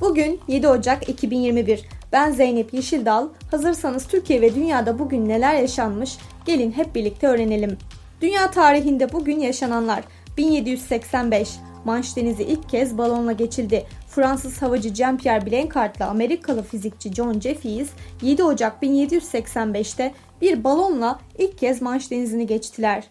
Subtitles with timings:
[0.00, 1.84] Bugün 7 Ocak 2021.
[2.12, 3.28] Ben Zeynep Yeşildal.
[3.50, 6.18] Hazırsanız Türkiye ve dünyada bugün neler yaşanmış?
[6.44, 7.78] Gelin hep birlikte öğrenelim.
[8.20, 10.04] Dünya tarihinde bugün yaşananlar
[10.36, 11.50] 1785
[11.84, 13.86] Manş Denizi ilk kez balonla geçildi.
[14.08, 17.88] Fransız havacı Jean-Pierre Blanchard'la Amerikalı fizikçi John Jefferies
[18.22, 23.04] 7 Ocak 1785'te bir balonla ilk kez Manş Denizi'ni geçtiler.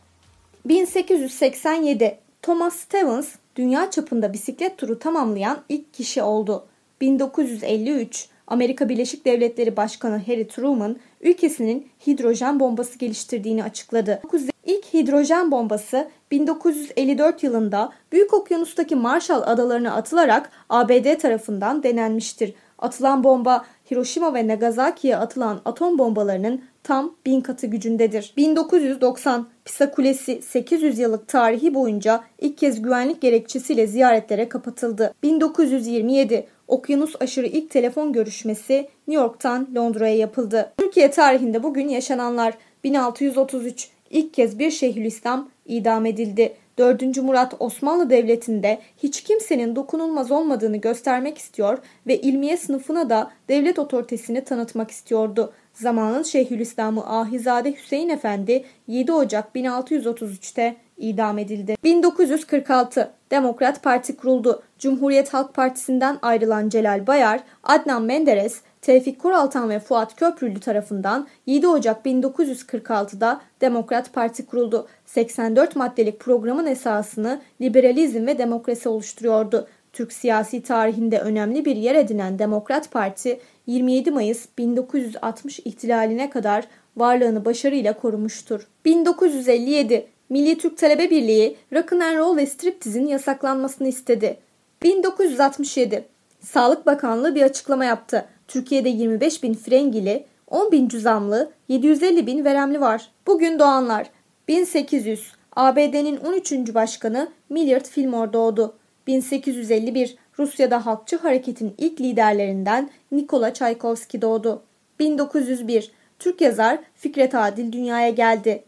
[0.66, 6.68] 1887 Thomas Stevens dünya çapında bisiklet turu tamamlayan ilk kişi oldu.
[7.02, 14.22] 1953 Amerika Birleşik Devletleri Başkanı Harry Truman ülkesinin hidrojen bombası geliştirdiğini açıkladı.
[14.66, 22.54] İlk hidrojen bombası 1954 yılında Büyük Okyanus'taki Marshall Adalarına atılarak ABD tarafından denenmiştir.
[22.80, 28.34] Atılan bomba Hiroşima ve Nagasaki'ye atılan atom bombalarının tam bin katı gücündedir.
[28.38, 35.14] 1990 Pisa Kulesi 800 yıllık tarihi boyunca ilk kez güvenlik gerekçesiyle ziyaretlere kapatıldı.
[35.24, 38.74] 1927 okyanus aşırı ilk telefon görüşmesi
[39.08, 40.74] New York'tan Londra'ya yapıldı.
[40.78, 46.54] Türkiye tarihinde bugün yaşananlar 1633 ilk kez bir Şeyhülislam idam edildi.
[46.78, 47.18] 4.
[47.18, 51.78] Murat Osmanlı Devleti'nde hiç kimsenin dokunulmaz olmadığını göstermek istiyor
[52.08, 55.54] ve ilmiye sınıfına da devlet otoritesini tanıtmak istiyordu.
[55.74, 61.76] Zamanın Şeyhülislam'ı Ahizade Hüseyin Efendi 7 Ocak 1633'te idam edildi.
[61.84, 64.64] 1946 Demokrat Parti kuruldu.
[64.80, 71.68] Cumhuriyet Halk Partisi'nden ayrılan Celal Bayar, Adnan Menderes, Tevfik Kuraltan ve Fuat Köprülü tarafından 7
[71.68, 74.88] Ocak 1946'da Demokrat Parti kuruldu.
[75.06, 79.68] 84 maddelik programın esasını liberalizm ve demokrasi oluşturuyordu.
[79.94, 86.68] Türk siyasi tarihinde önemli bir yer edinen Demokrat Parti 27 Mayıs 1960 ihtilaline kadar
[86.98, 88.68] varlığını başarıyla korumuştur.
[88.86, 94.38] 1957 Milli Türk Talebe Birliği rock'n'roll ve striptizin yasaklanmasını istedi.
[94.84, 96.06] 1967
[96.40, 98.26] Sağlık Bakanlığı bir açıklama yaptı.
[98.48, 103.12] Türkiye'de 25 bin frengili, 10 bin cüzamlı, 750 bin veremli var.
[103.28, 104.10] Bugün doğanlar
[104.48, 106.52] 1800 ABD'nin 13.
[106.74, 108.76] başkanı Millard Fillmore doğdu.
[109.08, 114.64] 1851 Rusya'da halkçı hareketin ilk liderlerinden Nikola Çaykovski doğdu.
[115.00, 118.64] 1901 Türk yazar Fikret Adil dünyaya geldi.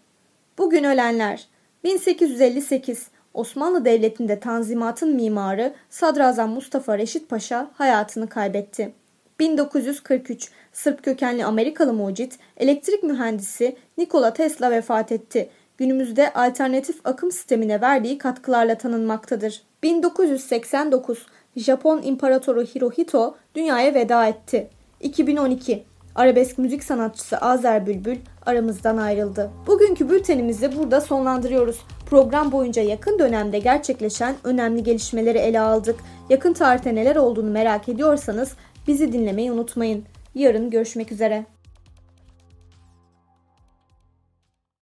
[0.58, 1.48] Bugün ölenler
[1.84, 8.94] 1858 Osmanlı Devleti'nde Tanzimat'ın mimarı Sadrazam Mustafa Reşit Paşa hayatını kaybetti.
[9.40, 15.50] 1943 Sırp kökenli Amerikalı mucit, elektrik mühendisi Nikola Tesla vefat etti.
[15.78, 19.62] Günümüzde alternatif akım sistemine verdiği katkılarla tanınmaktadır.
[19.84, 24.70] 1989 Japon İmparatoru Hirohito dünyaya veda etti.
[25.02, 25.84] 2012
[26.16, 29.52] Arabesk müzik sanatçısı Azer Bülbül aramızdan ayrıldı.
[29.68, 31.80] Bugünkü bültenimizi burada sonlandırıyoruz.
[32.10, 35.96] Program boyunca yakın dönemde gerçekleşen önemli gelişmeleri ele aldık.
[36.30, 38.52] Yakın tarihte neler olduğunu merak ediyorsanız
[38.90, 40.04] bizi dinlemeyi unutmayın.
[40.36, 41.46] Yarın görüşmek üzere.